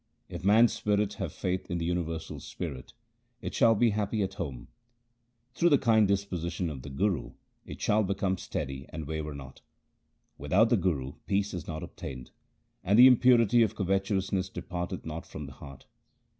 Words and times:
If 0.29 0.43
man's 0.43 0.73
spirit 0.73 1.13
have 1.21 1.31
faith 1.31 1.69
in 1.69 1.77
the 1.77 1.85
universal 1.85 2.39
Spirit, 2.39 2.93
it 3.39 3.53
shall 3.53 3.75
be 3.75 3.91
happy 3.91 4.23
at 4.23 4.33
home: 4.33 4.67
Through 5.53 5.69
the 5.69 5.77
kind 5.77 6.07
disposition 6.07 6.71
of 6.71 6.81
the 6.81 6.89
Guru 6.89 7.33
it 7.67 7.79
shall 7.79 8.01
become 8.01 8.39
steady 8.39 8.87
and 8.89 9.05
waver 9.05 9.35
not. 9.35 9.61
Without 10.39 10.71
the 10.71 10.75
Guru 10.77 11.13
peace 11.27 11.53
is 11.53 11.67
not 11.67 11.83
obtained, 11.83 12.31
and 12.83 12.97
the 12.97 13.05
impurity 13.05 13.61
of 13.61 13.75
covetousness 13.75 14.49
departeth 14.49 15.05
not 15.05 15.23
from 15.27 15.45
the 15.45 15.53
heart. 15.53 15.85